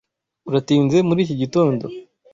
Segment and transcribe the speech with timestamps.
[0.49, 1.85] Uratinze muri iki gitondo.